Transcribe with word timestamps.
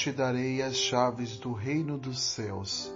te 0.00 0.10
darei 0.10 0.62
as 0.62 0.76
chaves 0.76 1.36
do 1.36 1.52
reino 1.52 1.98
dos 1.98 2.20
céus. 2.20 2.90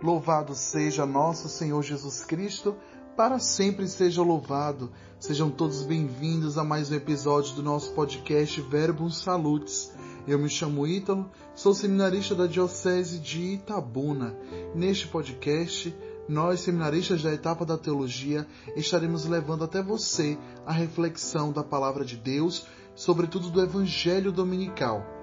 Louvado 0.00 0.54
seja 0.54 1.04
nosso 1.04 1.48
Senhor 1.48 1.82
Jesus 1.82 2.22
Cristo, 2.22 2.76
para 3.16 3.40
sempre 3.40 3.88
seja 3.88 4.22
louvado. 4.22 4.92
Sejam 5.18 5.50
todos 5.50 5.82
bem-vindos 5.82 6.58
a 6.58 6.62
mais 6.62 6.92
um 6.92 6.94
episódio 6.94 7.56
do 7.56 7.62
nosso 7.62 7.92
podcast 7.92 8.60
Verbum 8.60 9.10
Salutes. 9.10 9.92
Eu 10.28 10.38
me 10.38 10.48
chamo 10.48 10.86
Ítalo, 10.86 11.28
sou 11.56 11.74
seminarista 11.74 12.36
da 12.36 12.46
Diocese 12.46 13.18
de 13.18 13.54
Itabuna. 13.54 14.36
Neste 14.76 15.08
podcast, 15.08 15.92
nós, 16.28 16.60
seminaristas 16.60 17.20
da 17.20 17.34
etapa 17.34 17.66
da 17.66 17.76
teologia, 17.76 18.46
estaremos 18.76 19.24
levando 19.24 19.64
até 19.64 19.82
você 19.82 20.38
a 20.64 20.72
reflexão 20.72 21.50
da 21.50 21.64
palavra 21.64 22.04
de 22.04 22.16
Deus 22.16 22.64
sobretudo 22.94 23.50
do 23.50 23.60
Evangelho 23.60 24.30
Dominical. 24.30 25.15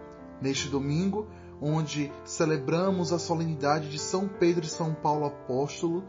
Neste 0.43 0.67
domingo, 0.67 1.25
onde 1.61 2.11
celebramos 2.25 3.13
a 3.13 3.17
solenidade 3.17 3.89
de 3.89 3.97
São 3.97 4.27
Pedro 4.27 4.65
e 4.65 4.67
São 4.67 4.93
Paulo 4.93 5.25
Apóstolo, 5.25 6.03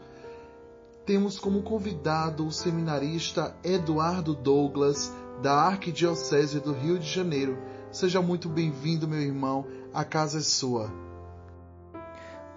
temos 1.05 1.39
como 1.39 1.61
convidado 1.61 2.45
o 2.45 2.51
seminarista 2.51 3.55
Eduardo 3.63 4.35
Douglas, 4.35 5.09
da 5.41 5.53
Arquidiocese 5.53 6.59
do 6.59 6.73
Rio 6.73 6.99
de 6.99 7.07
Janeiro. 7.07 7.57
Seja 7.93 8.21
muito 8.21 8.49
bem-vindo, 8.49 9.07
meu 9.07 9.21
irmão, 9.21 9.65
a 9.93 10.03
casa 10.03 10.39
é 10.39 10.41
sua. 10.41 10.91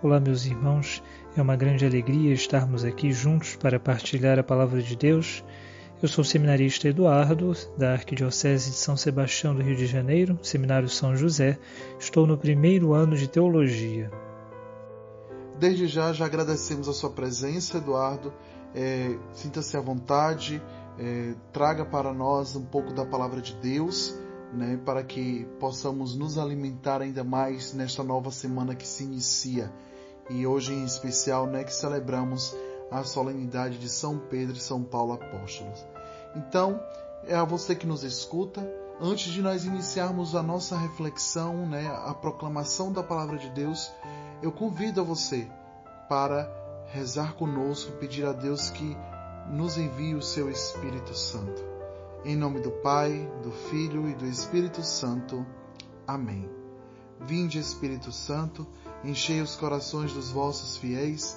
Olá, 0.02 0.18
meus 0.18 0.46
irmãos, 0.46 1.00
é 1.36 1.40
uma 1.40 1.54
grande 1.54 1.86
alegria 1.86 2.34
estarmos 2.34 2.84
aqui 2.84 3.12
juntos 3.12 3.54
para 3.54 3.78
partilhar 3.78 4.36
a 4.36 4.42
palavra 4.42 4.82
de 4.82 4.96
Deus 4.96 5.44
eu 6.00 6.08
sou 6.08 6.22
o 6.22 6.24
seminarista 6.24 6.88
Eduardo, 6.88 7.52
da 7.76 7.92
Arquidiocese 7.92 8.70
de 8.70 8.76
São 8.76 8.96
Sebastião 8.96 9.52
do 9.52 9.62
Rio 9.62 9.74
de 9.74 9.86
Janeiro, 9.86 10.38
Seminário 10.42 10.88
São 10.88 11.16
José. 11.16 11.58
Estou 11.98 12.24
no 12.24 12.38
primeiro 12.38 12.92
ano 12.92 13.16
de 13.16 13.26
Teologia. 13.26 14.08
Desde 15.58 15.88
já, 15.88 16.12
já 16.12 16.26
agradecemos 16.26 16.88
a 16.88 16.92
sua 16.92 17.10
presença, 17.10 17.78
Eduardo. 17.78 18.32
É, 18.72 19.18
Sinta-se 19.32 19.76
à 19.76 19.80
vontade, 19.80 20.62
é, 21.00 21.34
traga 21.52 21.84
para 21.84 22.14
nós 22.14 22.54
um 22.54 22.64
pouco 22.64 22.92
da 22.92 23.04
palavra 23.04 23.40
de 23.40 23.54
Deus, 23.56 24.16
né, 24.52 24.78
para 24.84 25.02
que 25.02 25.48
possamos 25.58 26.16
nos 26.16 26.38
alimentar 26.38 27.02
ainda 27.02 27.24
mais 27.24 27.74
nesta 27.74 28.04
nova 28.04 28.30
semana 28.30 28.76
que 28.76 28.86
se 28.86 29.02
inicia. 29.02 29.72
E 30.30 30.46
hoje, 30.46 30.72
em 30.72 30.84
especial, 30.84 31.46
né, 31.46 31.64
que 31.64 31.74
celebramos 31.74 32.54
a 32.90 33.04
solenidade 33.04 33.78
de 33.78 33.88
São 33.88 34.18
Pedro 34.18 34.56
e 34.56 34.60
São 34.60 34.82
Paulo 34.82 35.12
Apóstolos. 35.12 35.84
Então, 36.34 36.80
é 37.26 37.34
a 37.34 37.44
você 37.44 37.74
que 37.74 37.86
nos 37.86 38.02
escuta, 38.04 38.66
antes 39.00 39.32
de 39.32 39.42
nós 39.42 39.64
iniciarmos 39.64 40.34
a 40.34 40.42
nossa 40.42 40.76
reflexão, 40.76 41.66
né, 41.66 41.86
a 42.04 42.14
proclamação 42.14 42.92
da 42.92 43.02
palavra 43.02 43.36
de 43.38 43.50
Deus, 43.50 43.90
eu 44.42 44.52
convido 44.52 45.00
a 45.00 45.04
você 45.04 45.48
para 46.08 46.50
rezar 46.86 47.34
conosco, 47.34 47.92
pedir 47.92 48.24
a 48.24 48.32
Deus 48.32 48.70
que 48.70 48.96
nos 49.50 49.76
envie 49.76 50.14
o 50.14 50.22
seu 50.22 50.50
Espírito 50.50 51.14
Santo. 51.14 51.62
Em 52.24 52.36
nome 52.36 52.60
do 52.60 52.70
Pai, 52.70 53.30
do 53.42 53.50
Filho 53.50 54.08
e 54.08 54.14
do 54.14 54.26
Espírito 54.26 54.82
Santo. 54.82 55.46
Amém. 56.06 56.48
Vinde, 57.20 57.58
Espírito 57.58 58.12
Santo, 58.12 58.66
enchei 59.04 59.40
os 59.40 59.56
corações 59.56 60.12
dos 60.12 60.30
vossos 60.30 60.76
fiéis 60.76 61.36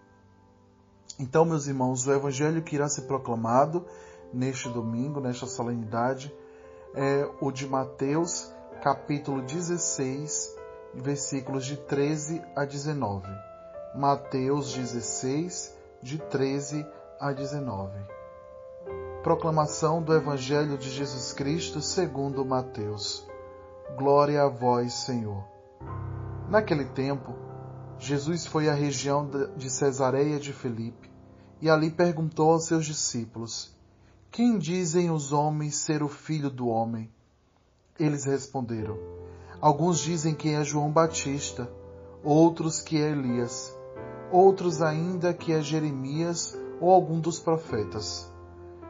Então, 1.21 1.45
meus 1.45 1.67
irmãos, 1.67 2.07
o 2.07 2.11
evangelho 2.11 2.63
que 2.63 2.73
irá 2.73 2.89
ser 2.89 3.03
proclamado 3.03 3.85
neste 4.33 4.67
domingo, 4.67 5.19
nesta 5.21 5.45
solenidade, 5.45 6.33
é 6.95 7.29
o 7.39 7.51
de 7.51 7.67
Mateus, 7.67 8.51
capítulo 8.81 9.43
16, 9.43 10.57
versículos 10.95 11.63
de 11.63 11.77
13 11.77 12.41
a 12.55 12.65
19. 12.65 13.27
Mateus 13.93 14.73
16, 14.73 15.77
de 16.01 16.17
13 16.17 16.83
a 17.19 17.31
19. 17.31 17.93
Proclamação 19.21 20.01
do 20.01 20.15
Evangelho 20.15 20.75
de 20.75 20.89
Jesus 20.89 21.33
Cristo 21.33 21.81
segundo 21.83 22.43
Mateus. 22.43 23.29
Glória 23.95 24.41
a 24.41 24.49
vós, 24.49 24.91
Senhor. 24.93 25.43
Naquele 26.49 26.85
tempo, 26.85 27.35
Jesus 27.99 28.47
foi 28.47 28.67
à 28.67 28.73
região 28.73 29.29
de 29.55 29.69
Cesareia 29.69 30.39
de 30.39 30.51
Filipe 30.51 31.10
e 31.61 31.69
ali 31.69 31.91
perguntou 31.91 32.51
aos 32.51 32.65
seus 32.65 32.85
discípulos: 32.85 33.71
Quem 34.31 34.57
dizem 34.57 35.11
os 35.11 35.31
homens 35.31 35.75
ser 35.75 36.01
o 36.01 36.09
filho 36.09 36.49
do 36.49 36.67
homem? 36.67 37.09
Eles 37.99 38.25
responderam: 38.25 38.97
Alguns 39.59 39.99
dizem 39.99 40.33
que 40.33 40.49
é 40.49 40.63
João 40.63 40.91
Batista, 40.91 41.71
outros 42.23 42.79
que 42.79 42.97
é 42.97 43.11
Elias, 43.11 43.77
outros 44.31 44.81
ainda 44.81 45.33
que 45.33 45.53
é 45.53 45.61
Jeremias 45.61 46.57
ou 46.79 46.89
algum 46.89 47.19
dos 47.19 47.39
profetas. 47.39 48.31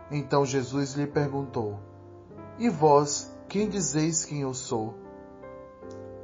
Então 0.10 0.46
Jesus 0.46 0.94
lhe 0.94 1.08
perguntou: 1.08 1.78
E 2.58 2.70
vós, 2.70 3.30
quem 3.50 3.68
dizeis 3.68 4.24
quem 4.24 4.42
eu 4.42 4.54
sou? 4.54 4.96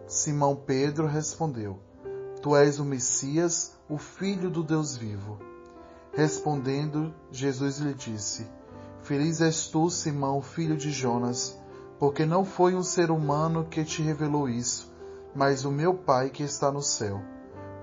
Simão 0.07 0.55
Pedro 0.55 1.07
respondeu: 1.07 1.79
Tu 2.41 2.55
és 2.55 2.79
o 2.79 2.85
Messias, 2.85 3.75
o 3.89 3.97
Filho 3.97 4.49
do 4.49 4.63
Deus 4.63 4.95
vivo. 4.95 5.37
Respondendo, 6.17 7.13
Jesus 7.31 7.77
lhe 7.77 7.93
disse: 7.93 8.47
Feliz 9.03 9.39
és 9.39 9.67
tu, 9.67 9.87
Simão, 9.87 10.41
filho 10.41 10.75
de 10.75 10.89
Jonas, 10.89 11.55
porque 11.99 12.25
não 12.25 12.43
foi 12.43 12.73
um 12.73 12.81
ser 12.81 13.11
humano 13.11 13.67
que 13.69 13.83
te 13.83 14.01
revelou 14.01 14.49
isso, 14.49 14.91
mas 15.35 15.63
o 15.63 15.69
meu 15.69 15.93
Pai 15.93 16.31
que 16.31 16.41
está 16.41 16.71
no 16.71 16.81
céu. 16.81 17.21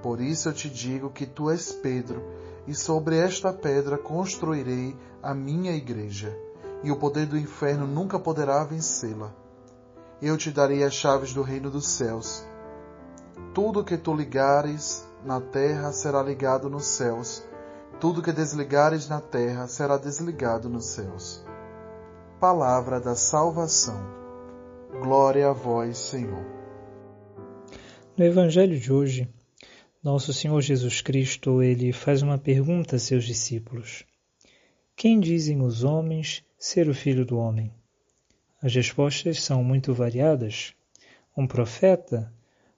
Por 0.02 0.20
isso 0.20 0.48
eu 0.48 0.52
te 0.52 0.68
digo 0.68 1.10
que 1.10 1.26
tu 1.26 1.48
és 1.48 1.70
Pedro, 1.74 2.24
e 2.66 2.74
sobre 2.74 3.16
esta 3.18 3.52
pedra 3.52 3.96
construirei 3.96 4.96
a 5.22 5.32
minha 5.32 5.70
igreja, 5.70 6.36
e 6.82 6.90
o 6.90 6.96
poder 6.96 7.26
do 7.26 7.38
inferno 7.38 7.86
nunca 7.86 8.18
poderá 8.18 8.64
vencê-la. 8.64 9.32
Eu 10.20 10.36
te 10.36 10.50
darei 10.50 10.82
as 10.82 10.94
chaves 10.94 11.32
do 11.32 11.42
reino 11.42 11.70
dos 11.70 11.86
céus. 11.86 12.44
Tudo 13.54 13.84
que 13.84 13.96
tu 13.96 14.12
ligares 14.12 15.06
na 15.24 15.40
terra 15.40 15.92
será 15.92 16.20
ligado 16.20 16.68
nos 16.68 16.86
céus 16.86 17.44
tudo 18.00 18.22
que 18.22 18.32
desligares 18.32 19.08
na 19.08 19.20
terra 19.20 19.66
será 19.66 19.96
desligado 19.96 20.68
nos 20.68 20.86
céus. 20.86 21.44
Palavra 22.40 23.00
da 23.00 23.14
salvação. 23.14 23.98
Glória 25.02 25.48
a 25.48 25.52
vós, 25.52 25.98
Senhor. 25.98 26.44
No 28.16 28.24
Evangelho 28.24 28.78
de 28.78 28.92
hoje, 28.92 29.28
nosso 30.02 30.32
Senhor 30.32 30.60
Jesus 30.60 31.00
Cristo, 31.00 31.62
ele 31.62 31.92
faz 31.92 32.22
uma 32.22 32.38
pergunta 32.38 32.96
a 32.96 32.98
seus 32.98 33.24
discípulos: 33.24 34.04
Quem 34.94 35.18
dizem 35.18 35.62
os 35.62 35.82
homens 35.82 36.44
ser 36.58 36.88
o 36.88 36.94
filho 36.94 37.24
do 37.24 37.38
homem? 37.38 37.72
As 38.62 38.74
respostas 38.74 39.42
são 39.42 39.64
muito 39.64 39.92
variadas. 39.92 40.74
Um 41.36 41.46
profeta, 41.46 42.32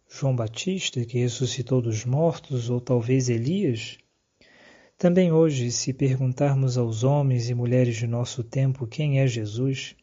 João 0.09 0.35
Batista, 0.35 1.05
que 1.05 1.19
ressuscitou 1.19 1.83
dos 1.83 2.05
mortos, 2.05 2.71
ou 2.71 2.81
talvez 2.81 3.29
Elias, 3.29 3.99
também 4.99 5.31
hoje, 5.31 5.71
se 5.71 5.93
perguntarmos 5.93 6.79
aos 6.79 7.05
homens 7.05 7.51
e 7.51 7.55
mulheres 7.55 7.97
de 7.97 8.07
nosso 8.07 8.43
tempo 8.43 8.87
quem 8.87 9.21
é 9.21 9.27
Jesus, 9.27 9.95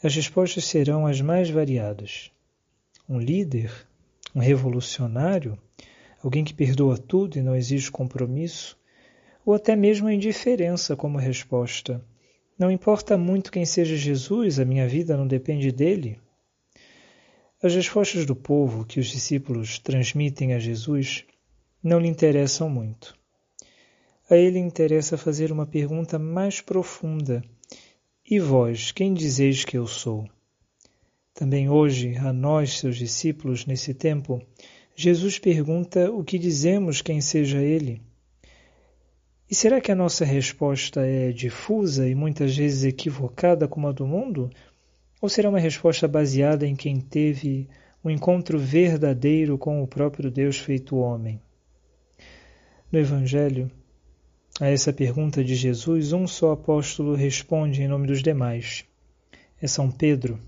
as 0.00 0.14
respostas 0.14 0.66
serão 0.66 1.04
as 1.04 1.20
mais 1.20 1.50
variadas. 1.50 2.30
Um 3.08 3.18
líder? 3.18 3.72
Um 4.32 4.38
revolucionário? 4.38 5.58
Alguém 6.22 6.44
que 6.44 6.54
perdoa 6.54 6.96
tudo 6.96 7.38
e 7.38 7.42
não 7.42 7.56
exige 7.56 7.90
compromisso? 7.90 8.78
Ou 9.44 9.52
até 9.52 9.74
mesmo 9.74 10.06
a 10.06 10.14
indiferença 10.14 10.94
como 10.94 11.18
resposta? 11.18 12.00
Não 12.56 12.70
importa 12.70 13.18
muito 13.18 13.50
quem 13.50 13.66
seja 13.66 13.96
Jesus, 13.96 14.60
a 14.60 14.64
minha 14.64 14.86
vida 14.86 15.16
não 15.16 15.26
depende 15.26 15.72
dele? 15.72 16.20
As 17.60 17.74
respostas 17.74 18.24
do 18.24 18.36
povo 18.36 18.84
que 18.84 19.00
os 19.00 19.08
discípulos 19.08 19.80
transmitem 19.80 20.54
a 20.54 20.58
Jesus 20.60 21.24
não 21.82 21.98
lhe 21.98 22.06
interessam 22.08 22.70
muito. 22.70 23.23
A 24.34 24.36
ele 24.36 24.58
interessa 24.58 25.16
fazer 25.16 25.52
uma 25.52 25.64
pergunta 25.64 26.18
mais 26.18 26.60
profunda. 26.60 27.40
E 28.28 28.40
vós, 28.40 28.90
quem 28.90 29.14
dizeis 29.14 29.64
que 29.64 29.78
eu 29.78 29.86
sou? 29.86 30.28
Também 31.32 31.70
hoje, 31.70 32.16
a 32.16 32.32
nós, 32.32 32.80
seus 32.80 32.96
discípulos, 32.96 33.64
nesse 33.64 33.94
tempo, 33.94 34.42
Jesus 34.96 35.38
pergunta 35.38 36.10
o 36.10 36.24
que 36.24 36.36
dizemos 36.36 37.00
quem 37.00 37.20
seja 37.20 37.62
ele. 37.62 38.02
E 39.48 39.54
será 39.54 39.80
que 39.80 39.92
a 39.92 39.94
nossa 39.94 40.24
resposta 40.24 41.06
é 41.06 41.30
difusa 41.30 42.08
e 42.08 42.14
muitas 42.16 42.56
vezes 42.56 42.82
equivocada 42.82 43.68
como 43.68 43.86
a 43.86 43.92
do 43.92 44.04
mundo? 44.04 44.50
Ou 45.22 45.28
será 45.28 45.48
uma 45.48 45.60
resposta 45.60 46.08
baseada 46.08 46.66
em 46.66 46.74
quem 46.74 47.00
teve 47.00 47.68
um 48.04 48.10
encontro 48.10 48.58
verdadeiro 48.58 49.56
com 49.56 49.80
o 49.80 49.86
próprio 49.86 50.28
Deus 50.28 50.58
feito 50.58 50.96
homem? 50.96 51.40
No 52.90 52.98
Evangelho, 52.98 53.70
a 54.60 54.68
essa 54.68 54.92
pergunta 54.92 55.42
de 55.42 55.56
Jesus, 55.56 56.12
um 56.12 56.28
só 56.28 56.52
apóstolo 56.52 57.14
responde 57.14 57.82
em 57.82 57.88
nome 57.88 58.06
dos 58.06 58.22
demais. 58.22 58.84
É 59.60 59.66
São 59.66 59.90
Pedro. 59.90 60.38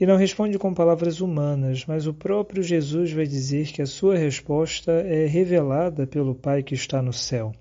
E 0.00 0.06
não 0.06 0.16
responde 0.16 0.58
com 0.58 0.72
palavras 0.72 1.20
humanas, 1.20 1.84
mas 1.84 2.06
o 2.06 2.14
próprio 2.14 2.62
Jesus 2.62 3.12
vai 3.12 3.26
dizer 3.26 3.66
que 3.68 3.82
a 3.82 3.86
sua 3.86 4.16
resposta 4.16 4.92
é 4.92 5.26
revelada 5.26 6.06
pelo 6.06 6.34
Pai 6.34 6.62
que 6.62 6.74
está 6.74 7.02
no 7.02 7.12
céu. 7.12 7.52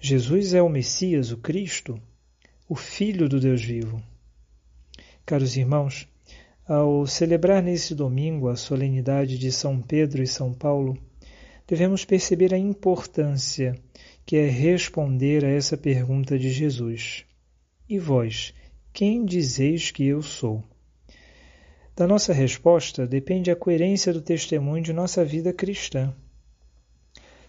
Jesus 0.00 0.54
é 0.54 0.62
o 0.62 0.68
Messias, 0.68 1.30
o 1.30 1.36
Cristo, 1.36 2.00
o 2.68 2.74
Filho 2.74 3.28
do 3.28 3.38
Deus 3.38 3.62
vivo. 3.62 4.00
Caros 5.26 5.56
irmãos, 5.56 6.08
ao 6.66 7.06
celebrar 7.06 7.62
nesse 7.62 7.94
domingo 7.94 8.48
a 8.48 8.56
solenidade 8.56 9.36
de 9.36 9.52
São 9.52 9.82
Pedro 9.82 10.22
e 10.22 10.26
São 10.26 10.54
Paulo, 10.54 10.96
devemos 11.66 12.04
perceber 12.04 12.54
a 12.54 12.58
importância 12.58 13.74
que 14.24 14.36
é 14.36 14.46
responder 14.46 15.44
a 15.44 15.48
essa 15.48 15.76
pergunta 15.76 16.38
de 16.38 16.50
Jesus. 16.50 17.24
E 17.88 17.98
vós, 17.98 18.54
quem 18.92 19.24
dizeis 19.24 19.90
que 19.90 20.06
eu 20.06 20.22
sou? 20.22 20.62
Da 21.94 22.06
nossa 22.06 22.32
resposta 22.32 23.06
depende 23.06 23.50
a 23.50 23.56
coerência 23.56 24.12
do 24.12 24.20
testemunho 24.20 24.82
de 24.82 24.92
nossa 24.92 25.24
vida 25.24 25.52
cristã. 25.52 26.14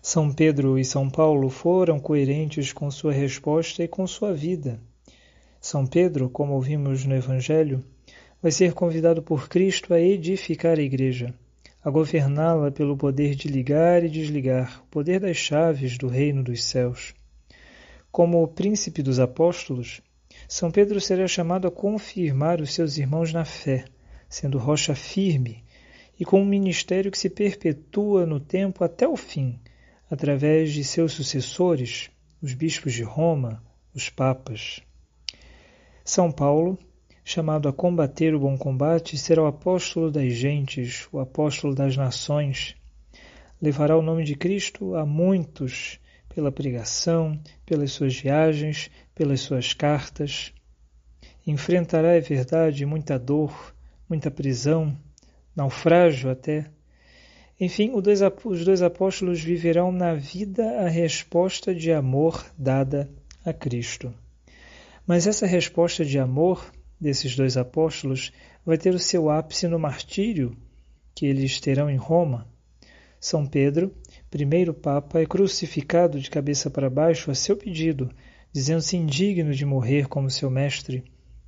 São 0.02 0.32
Pedro 0.32 0.80
e 0.80 0.86
São 0.86 1.10
Paulo 1.10 1.50
foram 1.50 2.00
coerentes 2.00 2.72
com 2.72 2.90
sua 2.90 3.12
resposta 3.12 3.84
e 3.84 3.88
com 3.88 4.08
sua 4.08 4.34
vida. 4.34 4.80
São 5.60 5.86
Pedro, 5.86 6.30
como 6.30 6.54
ouvimos 6.54 7.04
no 7.06 7.16
Evangelho, 7.16 7.84
vai 8.42 8.52
ser 8.52 8.74
convidado 8.74 9.22
por 9.22 9.50
Cristo 9.50 9.94
a 9.94 10.00
edificar 10.00 10.80
a 10.80 10.82
igreja 10.82 11.34
a 11.88 11.90
governá-la 11.90 12.70
pelo 12.70 12.98
poder 12.98 13.34
de 13.34 13.48
ligar 13.48 14.04
e 14.04 14.10
desligar, 14.10 14.84
o 14.84 14.88
poder 14.88 15.22
das 15.22 15.38
chaves 15.38 15.98
do 15.98 16.10
reino 16.10 16.44
dos 16.44 16.66
céus. 16.66 17.14
Como 18.12 18.44
o 18.44 18.48
príncipe 18.50 19.02
dos 19.02 19.22
apóstolos, 19.22 20.02
São 20.50 20.70
Pedro 20.70 21.00
será 21.00 21.26
chamado 21.30 21.66
a 21.66 21.72
confirmar 21.72 22.60
os 22.60 22.74
seus 22.74 22.98
irmãos 22.98 23.32
na 23.32 23.46
fé, 23.46 23.86
sendo 24.28 24.58
rocha 24.58 24.94
firme 24.94 25.64
e 26.20 26.26
com 26.26 26.42
um 26.42 26.46
ministério 26.46 27.10
que 27.10 27.18
se 27.18 27.30
perpetua 27.30 28.26
no 28.26 28.42
tempo 28.42 28.84
até 28.84 29.08
o 29.08 29.16
fim, 29.16 29.58
através 30.12 30.74
de 30.74 30.84
seus 30.84 31.14
sucessores, 31.14 32.12
os 32.42 32.54
bispos 32.54 32.92
de 32.92 33.04
Roma, 33.04 33.64
os 33.96 34.10
papas. 34.10 34.82
São 36.04 36.34
Paulo 36.34 36.78
chamado 37.28 37.68
a 37.68 37.74
combater 37.74 38.34
o 38.34 38.40
bom 38.40 38.58
combate, 38.58 39.18
será 39.18 39.44
o 39.44 39.48
apóstolo 39.48 40.10
das 40.10 40.32
gentes, 40.32 41.10
o 41.12 41.20
apóstolo 41.20 41.76
das 41.76 41.98
nações. 41.98 42.74
Levará 43.62 43.98
o 43.98 44.02
nome 44.02 44.24
de 44.24 44.34
Cristo 44.34 44.96
a 44.96 45.06
muitos 45.06 46.00
pela 46.34 46.54
pregação, 46.54 47.38
pelas 47.66 47.92
suas 47.92 48.16
viagens, 48.16 48.90
pelas 49.14 49.42
suas 49.42 49.74
cartas. 49.74 50.54
Enfrentará, 51.46 52.16
é 52.16 52.22
verdade, 52.22 52.86
muita 52.86 53.20
dor, 53.20 53.76
muita 54.08 54.32
prisão, 54.32 54.98
naufrágio 55.54 56.32
até. 56.32 56.72
Enfim, 57.60 57.92
os 57.94 58.64
dois 58.64 58.82
apóstolos 58.82 59.42
viverão 59.42 59.92
na 59.92 60.14
vida 60.14 60.64
a 60.80 60.88
resposta 60.88 61.76
de 61.76 61.92
amor 61.92 62.46
dada 62.58 63.12
a 63.44 63.52
Cristo. 63.52 64.14
Mas 65.06 65.28
essa 65.28 65.46
resposta 65.46 66.06
de 66.06 66.18
amor 66.18 66.72
desses 67.00 67.36
dois 67.36 67.58
apóstolos 67.58 68.32
vai 68.66 68.78
ter 68.78 68.94
o 68.94 69.00
seu 69.00 69.30
ápice 69.30 69.68
no 69.68 69.80
martírio 69.80 70.56
que 71.16 71.26
eles 71.26 71.60
terão 71.60 71.90
em 71.90 71.96
Roma. 71.96 72.48
São 73.20 73.46
Pedro, 73.46 73.92
primeiro 74.30 74.74
Papa, 74.74 75.20
é 75.20 75.26
crucificado 75.26 76.20
de 76.20 76.30
cabeça 76.30 76.70
para 76.70 76.90
baixo 76.90 77.32
a 77.32 77.36
seu 77.36 77.58
pedido, 77.58 78.12
dizendo-se 78.52 78.96
indigno 78.96 79.54
de 79.54 79.66
morrer 79.66 80.08
como 80.08 80.30
seu 80.30 80.50
mestre, 80.50 81.04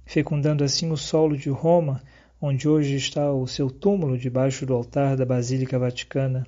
fecundando 0.05 0.63
assim 0.63 0.91
o 0.91 0.97
solo 0.97 1.37
de 1.37 1.49
Roma, 1.49 2.01
onde 2.41 2.67
hoje 2.67 2.95
está 2.95 3.31
o 3.31 3.45
seu 3.45 3.69
túmulo 3.69 4.17
debaixo 4.17 4.65
do 4.65 4.73
altar 4.73 5.15
da 5.15 5.25
Basílica 5.25 5.77
Vaticana. 5.77 6.47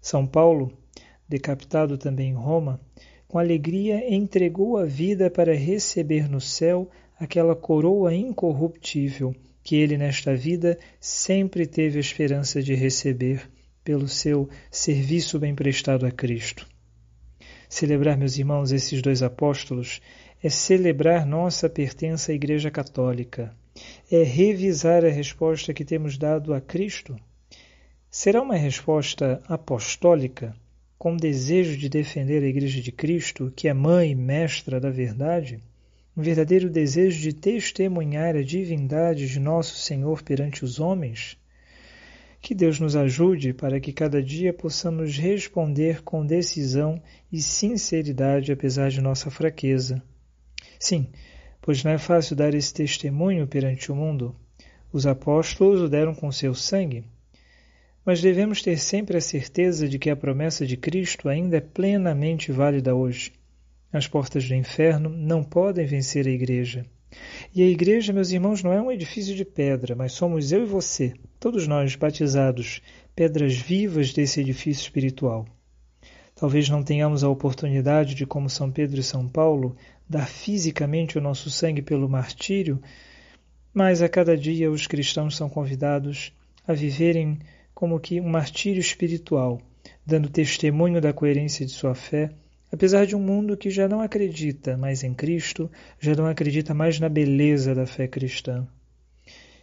São 0.00 0.26
Paulo, 0.26 0.72
decapitado 1.28 1.98
também 1.98 2.30
em 2.30 2.34
Roma, 2.34 2.80
com 3.26 3.38
alegria 3.38 4.12
entregou 4.14 4.76
a 4.76 4.84
vida 4.84 5.30
para 5.30 5.54
receber 5.54 6.28
no 6.28 6.40
céu 6.40 6.88
aquela 7.20 7.54
coroa 7.54 8.14
incorruptível 8.14 9.36
que 9.62 9.76
ele 9.76 9.98
nesta 9.98 10.34
vida 10.34 10.78
sempre 10.98 11.66
teve 11.66 11.98
a 11.98 12.00
esperança 12.00 12.62
de 12.62 12.74
receber 12.74 13.46
pelo 13.84 14.08
seu 14.08 14.48
serviço 14.70 15.38
bem 15.38 15.54
prestado 15.54 16.06
a 16.06 16.10
Cristo. 16.10 16.66
Celebrar, 17.68 18.16
meus 18.16 18.38
irmãos, 18.38 18.72
esses 18.72 19.02
dois 19.02 19.22
apóstolos 19.22 20.00
é 20.42 20.48
celebrar 20.48 21.26
nossa 21.26 21.68
pertença 21.68 22.32
à 22.32 22.34
Igreja 22.34 22.70
Católica, 22.70 23.54
é 24.10 24.22
revisar 24.22 25.04
a 25.04 25.10
resposta 25.10 25.74
que 25.74 25.84
temos 25.84 26.16
dado 26.16 26.54
a 26.54 26.60
Cristo. 26.60 27.16
Será 28.10 28.40
uma 28.40 28.56
resposta 28.56 29.42
apostólica, 29.46 30.56
com 30.98 31.14
desejo 31.16 31.76
de 31.76 31.88
defender 31.88 32.42
a 32.42 32.48
Igreja 32.48 32.80
de 32.80 32.90
Cristo, 32.90 33.52
que 33.54 33.68
é 33.68 33.74
mãe 33.74 34.12
e 34.12 34.14
mestra 34.14 34.80
da 34.80 34.90
verdade? 34.90 35.60
Um 36.20 36.22
verdadeiro 36.22 36.68
desejo 36.68 37.18
de 37.18 37.32
testemunhar 37.32 38.36
a 38.36 38.42
divindade 38.42 39.26
de 39.26 39.40
nosso 39.40 39.76
Senhor 39.76 40.22
perante 40.22 40.62
os 40.62 40.78
homens? 40.78 41.38
Que 42.42 42.54
Deus 42.54 42.78
nos 42.78 42.94
ajude 42.94 43.54
para 43.54 43.80
que 43.80 43.90
cada 43.90 44.22
dia 44.22 44.52
possamos 44.52 45.16
responder 45.16 46.02
com 46.02 46.26
decisão 46.26 47.02
e 47.32 47.40
sinceridade 47.40 48.52
apesar 48.52 48.90
de 48.90 49.00
nossa 49.00 49.30
fraqueza. 49.30 50.02
Sim, 50.78 51.08
pois 51.62 51.82
não 51.82 51.92
é 51.92 51.96
fácil 51.96 52.36
dar 52.36 52.52
esse 52.52 52.74
testemunho 52.74 53.46
perante 53.46 53.90
o 53.90 53.96
mundo. 53.96 54.36
Os 54.92 55.06
apóstolos 55.06 55.80
o 55.80 55.88
deram 55.88 56.14
com 56.14 56.30
seu 56.30 56.54
sangue. 56.54 57.02
Mas 58.04 58.20
devemos 58.20 58.60
ter 58.60 58.78
sempre 58.78 59.16
a 59.16 59.22
certeza 59.22 59.88
de 59.88 59.98
que 59.98 60.10
a 60.10 60.16
promessa 60.16 60.66
de 60.66 60.76
Cristo 60.76 61.30
ainda 61.30 61.56
é 61.56 61.60
plenamente 61.62 62.52
válida 62.52 62.94
hoje. 62.94 63.32
As 63.92 64.06
portas 64.06 64.46
do 64.46 64.54
inferno 64.54 65.08
não 65.08 65.42
podem 65.42 65.84
vencer 65.84 66.26
a 66.26 66.30
igreja. 66.30 66.86
E 67.52 67.60
a 67.60 67.66
igreja, 67.66 68.12
meus 68.12 68.30
irmãos, 68.30 68.62
não 68.62 68.72
é 68.72 68.80
um 68.80 68.92
edifício 68.92 69.34
de 69.34 69.44
pedra, 69.44 69.96
mas 69.96 70.12
somos 70.12 70.52
eu 70.52 70.62
e 70.62 70.66
você, 70.66 71.12
todos 71.40 71.66
nós 71.66 71.96
batizados, 71.96 72.80
pedras 73.16 73.56
vivas 73.56 74.12
desse 74.12 74.40
edifício 74.40 74.82
espiritual. 74.82 75.44
Talvez 76.36 76.68
não 76.68 76.84
tenhamos 76.84 77.24
a 77.24 77.28
oportunidade 77.28 78.14
de, 78.14 78.24
como 78.24 78.48
São 78.48 78.70
Pedro 78.70 79.00
e 79.00 79.02
São 79.02 79.28
Paulo, 79.28 79.76
dar 80.08 80.28
fisicamente 80.28 81.18
o 81.18 81.20
nosso 81.20 81.50
sangue 81.50 81.82
pelo 81.82 82.08
martírio, 82.08 82.80
mas 83.74 84.02
a 84.02 84.08
cada 84.08 84.36
dia 84.36 84.70
os 84.70 84.86
cristãos 84.86 85.36
são 85.36 85.48
convidados 85.48 86.32
a 86.66 86.72
viverem 86.72 87.40
como 87.74 87.98
que 87.98 88.20
um 88.20 88.28
martírio 88.28 88.80
espiritual, 88.80 89.60
dando 90.06 90.30
testemunho 90.30 91.00
da 91.00 91.12
coerência 91.12 91.66
de 91.66 91.72
sua 91.72 91.94
fé 91.94 92.30
Apesar 92.72 93.04
de 93.04 93.16
um 93.16 93.20
mundo 93.20 93.56
que 93.56 93.68
já 93.68 93.88
não 93.88 94.00
acredita 94.00 94.76
mais 94.76 95.02
em 95.02 95.12
Cristo, 95.12 95.70
já 95.98 96.14
não 96.14 96.26
acredita 96.26 96.72
mais 96.72 97.00
na 97.00 97.08
beleza 97.08 97.74
da 97.74 97.86
fé 97.86 98.06
cristã. 98.06 98.66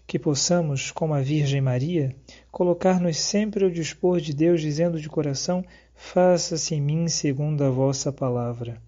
Que 0.05 0.19
possamos, 0.19 0.91
como 0.91 1.13
a 1.13 1.21
Virgem 1.21 1.61
Maria, 1.61 2.15
colocar-nos 2.51 3.17
sempre 3.17 3.63
ao 3.63 3.71
dispor 3.71 4.19
de 4.19 4.33
Deus, 4.33 4.61
dizendo 4.61 4.99
de 4.99 5.07
coração: 5.07 5.63
Faça-se 5.95 6.75
em 6.75 6.81
mim 6.81 7.07
segundo 7.07 7.63
a 7.63 7.69
vossa 7.69 8.11
palavra. 8.11 8.81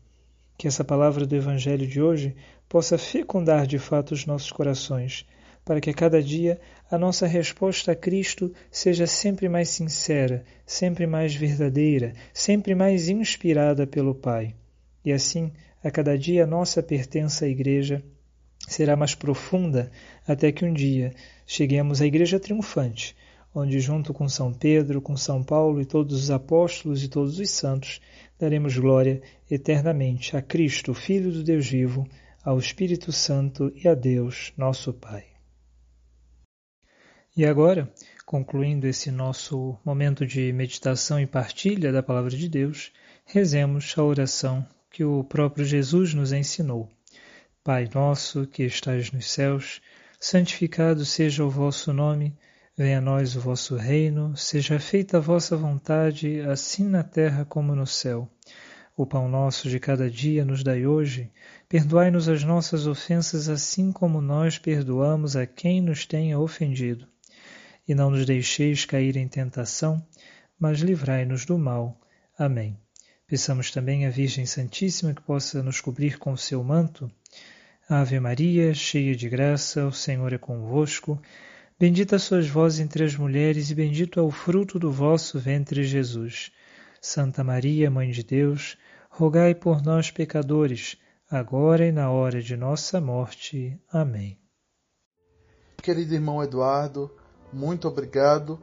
Que 0.57 0.67
essa 0.67 0.83
palavra 0.83 1.25
do 1.25 1.35
Evangelho 1.35 1.88
de 1.88 2.01
hoje 2.01 2.35
possa 2.67 2.97
fecundar 2.97 3.65
de 3.65 3.79
fato 3.79 4.13
os 4.13 4.25
nossos 4.25 4.51
corações 4.51 5.25
para 5.63 5.79
que 5.79 5.89
a 5.89 5.93
cada 5.93 6.21
dia 6.21 6.59
a 6.89 6.97
nossa 6.97 7.27
resposta 7.27 7.91
a 7.91 7.95
Cristo 7.95 8.51
seja 8.71 9.05
sempre 9.05 9.47
mais 9.47 9.69
sincera, 9.69 10.43
sempre 10.65 11.05
mais 11.05 11.35
verdadeira, 11.35 12.13
sempre 12.33 12.73
mais 12.73 13.09
inspirada 13.09 13.85
pelo 13.85 14.15
Pai. 14.15 14.55
E 15.05 15.11
assim, 15.11 15.51
a 15.83 15.91
cada 15.91 16.17
dia 16.17 16.43
a 16.43 16.47
nossa 16.47 16.81
pertença 16.81 17.45
à 17.45 17.47
Igreja 17.47 18.03
será 18.67 18.95
mais 18.95 19.15
profunda, 19.15 19.91
até 20.27 20.51
que 20.51 20.65
um 20.65 20.73
dia 20.73 21.13
cheguemos 21.45 22.01
à 22.01 22.05
Igreja 22.05 22.39
triunfante, 22.39 23.15
onde, 23.53 23.79
junto 23.79 24.13
com 24.13 24.27
São 24.27 24.53
Pedro, 24.53 25.01
com 25.01 25.17
São 25.17 25.43
Paulo 25.43 25.81
e 25.81 25.85
todos 25.85 26.23
os 26.23 26.31
apóstolos 26.31 27.03
e 27.03 27.07
todos 27.07 27.39
os 27.39 27.49
santos, 27.49 27.99
daremos 28.37 28.77
glória 28.77 29.21
eternamente 29.49 30.37
a 30.37 30.41
Cristo, 30.41 30.93
Filho 30.93 31.31
do 31.31 31.43
Deus 31.43 31.67
vivo, 31.67 32.07
ao 32.43 32.57
Espírito 32.57 33.11
Santo 33.11 33.71
e 33.75 33.87
a 33.87 33.93
Deus, 33.93 34.53
nosso 34.57 34.93
Pai. 34.93 35.28
E 37.39 37.46
agora, 37.46 37.89
concluindo 38.25 38.86
esse 38.86 39.10
nosso 39.10 39.79
momento 39.86 40.27
de 40.27 40.51
meditação 40.51 41.17
e 41.22 41.25
partilha 41.25 41.89
da 41.89 42.03
palavra 42.03 42.31
de 42.31 42.50
Deus, 42.50 42.91
rezemos 43.24 43.96
a 43.98 44.03
oração 44.03 44.67
que 44.91 45.05
o 45.05 45.24
próprio 45.24 45.63
Jesus 45.63 46.13
nos 46.13 46.34
ensinou. 46.34 46.89
Pai 47.63 47.88
nosso 47.96 48.46
que 48.46 48.63
estais 48.63 49.13
nos 49.13 49.31
céus, 49.31 49.79
santificado 50.19 51.05
seja 51.05 51.46
o 51.46 51.50
vosso 51.50 51.93
nome, 51.93 52.38
venha 52.77 52.98
a 52.98 53.01
nós 53.01 53.38
o 53.38 53.39
vosso 53.39 53.77
reino, 53.77 54.36
seja 54.36 54.77
feita 54.77 55.15
a 55.15 55.22
vossa 55.22 55.55
vontade, 55.55 56.41
assim 56.41 56.89
na 56.89 57.03
terra 57.03 57.46
como 57.46 57.74
no 57.74 57.88
céu. 57.88 58.29
O 58.98 59.05
pão 59.05 59.29
nosso 59.29 59.69
de 59.69 59.79
cada 59.79 60.10
dia 60.10 60.43
nos 60.43 60.62
dai 60.62 60.86
hoje. 60.86 61.31
Perdoai-nos 61.69 62.27
as 62.27 62.43
nossas 62.43 62.86
ofensas, 62.86 63.48
assim 63.48 63.93
como 63.93 64.19
nós 64.19 64.60
perdoamos 64.60 65.38
a 65.38 65.46
quem 65.46 65.79
nos 65.79 66.05
tenha 66.05 66.38
ofendido. 66.38 67.08
E 67.89 67.96
não 67.96 68.12
nos 68.12 68.24
deixeis 68.24 68.86
cair 68.86 69.17
em 69.17 69.27
tentação, 69.27 70.05
mas 70.60 70.79
livrai-nos 70.79 71.43
do 71.43 71.58
mal. 71.58 72.00
Amém. 72.38 72.79
Peçamos 73.25 73.72
também 73.72 74.05
à 74.05 74.12
Virgem 74.12 74.46
Santíssima 74.46 75.12
que 75.12 75.24
possa 75.24 75.63
nos 75.63 75.81
cobrir 75.81 76.19
com 76.19 76.31
o 76.31 76.38
seu 76.38 76.63
manto. 76.63 77.12
Ave 77.89 78.19
Maria, 78.19 78.75
cheia 78.75 79.15
de 79.15 79.27
graça, 79.27 79.88
o 79.88 79.91
Senhor 79.91 80.31
é 80.31 80.38
convosco. 80.38 81.19
Bendita 81.79 82.19
sois 82.19 82.48
vós 82.48 82.79
entre 82.79 83.03
as 83.03 83.15
mulheres, 83.15 83.72
e 83.72 83.74
bendito 83.75 84.19
é 84.19 84.24
o 84.24 84.29
fruto 84.29 84.77
do 84.77 84.91
vosso 84.91 85.39
ventre, 85.39 85.84
Jesus. 85.84 86.51
Santa 87.01 87.43
Maria, 87.43 87.89
Mãe 87.89 88.12
de 88.12 88.24
Deus, 88.24 88.77
rogai 89.10 89.55
por 89.55 89.81
nós, 89.81 90.12
pecadores, 90.12 90.96
agora 91.27 91.88
e 91.88 91.91
na 91.91 92.12
hora 92.12 92.39
de 92.39 92.55
nossa 92.55 93.01
morte. 93.01 93.81
Amém. 93.91 94.38
Querido 95.81 96.13
irmão 96.13 96.43
Eduardo, 96.43 97.12
muito 97.51 97.88
obrigado 97.88 98.60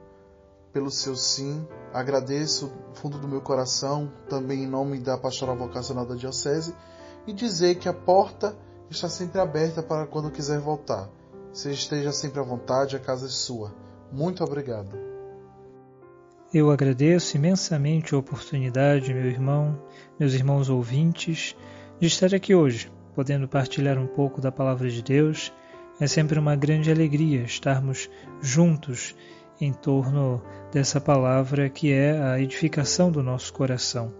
pelo 0.72 0.90
seu 0.90 1.16
sim. 1.16 1.66
Agradeço 1.92 2.66
do 2.66 2.94
fundo 2.94 3.18
do 3.18 3.26
meu 3.26 3.40
coração, 3.40 4.12
também 4.28 4.64
em 4.64 4.66
nome 4.66 4.98
da 4.98 5.16
Pastoral 5.16 5.56
Vocacional 5.56 6.04
da 6.04 6.14
Diocese, 6.14 6.74
e 7.26 7.32
dizer 7.32 7.76
que 7.76 7.88
a 7.88 7.94
porta 7.94 8.54
está 8.90 9.08
sempre 9.08 9.40
aberta 9.40 9.82
para 9.82 10.06
quando 10.06 10.30
quiser 10.30 10.60
voltar. 10.60 11.08
Você 11.52 11.72
esteja 11.72 12.12
sempre 12.12 12.40
à 12.40 12.42
vontade, 12.42 12.96
a 12.96 13.00
casa 13.00 13.26
é 13.26 13.30
sua. 13.30 13.74
Muito 14.12 14.44
obrigado. 14.44 14.90
Eu 16.52 16.70
agradeço 16.70 17.36
imensamente 17.36 18.14
a 18.14 18.18
oportunidade, 18.18 19.12
meu 19.12 19.26
irmão, 19.26 19.80
meus 20.18 20.32
irmãos 20.32 20.68
ouvintes, 20.68 21.56
de 21.98 22.06
estar 22.06 22.34
aqui 22.34 22.54
hoje, 22.54 22.92
podendo 23.14 23.48
partilhar 23.48 23.98
um 23.98 24.06
pouco 24.06 24.40
da 24.40 24.52
palavra 24.52 24.88
de 24.88 25.02
Deus. 25.02 25.52
É 25.98 26.06
sempre 26.06 26.38
uma 26.38 26.54
grande 26.54 26.90
alegria 26.90 27.42
estarmos 27.42 28.10
juntos 28.42 29.14
em 29.58 29.72
torno 29.72 30.42
dessa 30.70 31.00
palavra 31.00 31.70
que 31.70 31.90
é 31.90 32.20
a 32.20 32.38
edificação 32.38 33.10
do 33.10 33.22
nosso 33.22 33.52
coração. 33.52 34.12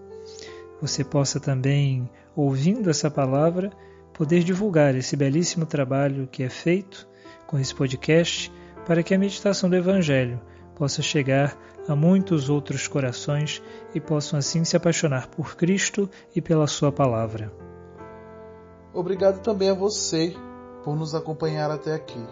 Você 0.81 1.03
possa 1.03 1.39
também, 1.39 2.09
ouvindo 2.35 2.89
essa 2.89 3.11
palavra, 3.11 3.71
poder 4.11 4.43
divulgar 4.43 4.95
esse 4.95 5.15
belíssimo 5.15 5.67
trabalho 5.67 6.27
que 6.27 6.41
é 6.41 6.49
feito 6.49 7.07
com 7.45 7.59
esse 7.59 7.73
podcast 7.75 8.51
para 8.85 9.03
que 9.03 9.13
a 9.13 9.19
meditação 9.19 9.69
do 9.69 9.75
Evangelho 9.75 10.41
possa 10.75 11.03
chegar 11.03 11.55
a 11.87 11.95
muitos 11.95 12.49
outros 12.49 12.87
corações 12.87 13.61
e 13.93 13.99
possam 13.99 14.39
assim 14.39 14.63
se 14.63 14.75
apaixonar 14.75 15.27
por 15.27 15.55
Cristo 15.55 16.09
e 16.35 16.41
pela 16.41 16.65
Sua 16.65 16.91
palavra. 16.91 17.53
Obrigado 18.93 19.41
também 19.41 19.69
a 19.69 19.73
você 19.75 20.35
por 20.83 20.95
nos 20.95 21.13
acompanhar 21.15 21.71
até 21.71 21.93
aqui. 21.93 22.23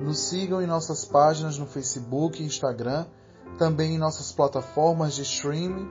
Nos 0.00 0.20
sigam 0.28 0.62
em 0.62 0.66
nossas 0.66 1.04
páginas 1.04 1.58
no 1.58 1.66
Facebook 1.66 2.42
e 2.42 2.46
Instagram, 2.46 3.06
também 3.58 3.94
em 3.94 3.98
nossas 3.98 4.32
plataformas 4.32 5.14
de 5.14 5.22
streaming 5.22 5.88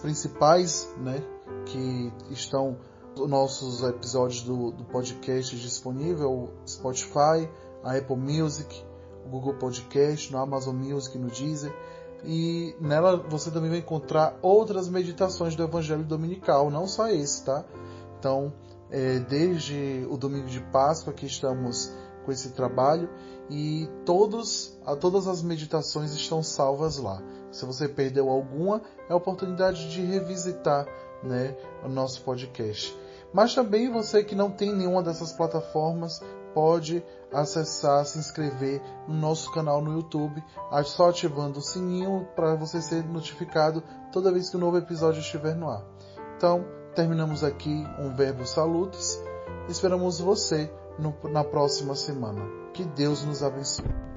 principais, 0.00 0.88
né, 0.98 1.22
que 1.66 2.12
estão 2.30 2.78
nossos 3.28 3.82
episódios 3.82 4.42
do, 4.42 4.72
do 4.72 4.84
podcast 4.84 5.54
disponível, 5.56 6.50
Spotify, 6.66 7.48
a 7.84 7.96
Apple 7.96 8.16
Music, 8.16 8.84
o 9.26 9.28
Google 9.28 9.54
Podcast, 9.54 10.32
no 10.32 10.38
Amazon 10.38 10.74
Music, 10.74 11.16
no 11.18 11.28
Deezer. 11.28 11.74
E 12.24 12.74
nela 12.80 13.16
você 13.16 13.50
também 13.50 13.68
vai 13.68 13.80
encontrar 13.80 14.38
outras 14.40 14.88
meditações 14.88 15.56
do 15.56 15.62
Evangelho 15.62 16.04
Dominical, 16.04 16.70
não 16.70 16.86
só 16.86 17.08
esse, 17.08 17.44
tá? 17.44 17.64
Então, 18.18 18.52
é, 18.92 19.18
desde 19.18 20.06
o 20.10 20.16
domingo 20.16 20.46
de 20.46 20.60
Páscoa 20.60 21.12
que 21.12 21.26
estamos 21.26 21.90
com 22.24 22.30
esse 22.30 22.50
trabalho 22.50 23.08
e 23.50 23.88
todos, 24.04 24.78
a, 24.84 24.94
todas 24.94 25.26
as 25.26 25.42
meditações 25.42 26.12
estão 26.14 26.42
salvas 26.42 26.98
lá. 26.98 27.20
Se 27.50 27.64
você 27.64 27.88
perdeu 27.88 28.30
alguma, 28.30 28.82
é 29.08 29.12
a 29.12 29.16
oportunidade 29.16 29.90
de 29.90 30.02
revisitar 30.02 30.86
né, 31.22 31.56
o 31.84 31.88
nosso 31.88 32.22
podcast. 32.22 32.96
Mas 33.32 33.54
também 33.54 33.90
você 33.90 34.22
que 34.22 34.34
não 34.34 34.50
tem 34.50 34.74
nenhuma 34.74 35.02
dessas 35.02 35.32
plataformas 35.32 36.22
pode 36.54 37.02
acessar, 37.32 38.04
se 38.04 38.18
inscrever 38.18 38.82
no 39.08 39.14
nosso 39.14 39.50
canal 39.52 39.80
no 39.80 39.94
YouTube, 39.96 40.44
só 40.84 41.08
ativando 41.08 41.58
o 41.58 41.62
sininho 41.62 42.28
para 42.36 42.54
você 42.54 42.82
ser 42.82 43.02
notificado 43.04 43.82
toda 44.12 44.30
vez 44.30 44.50
que 44.50 44.56
um 44.58 44.60
novo 44.60 44.76
episódio 44.76 45.20
estiver 45.20 45.54
no 45.54 45.70
ar. 45.70 45.82
Então, 46.36 46.64
terminamos 46.94 47.42
aqui 47.42 47.86
um 47.98 48.14
verbo 48.14 48.46
salutis. 48.46 49.22
Esperamos 49.68 50.20
você 50.20 50.70
no, 50.98 51.14
na 51.30 51.44
próxima 51.44 51.94
semana. 51.94 52.42
Que 52.72 52.84
Deus 52.84 53.24
nos 53.24 53.42
abençoe. 53.42 54.11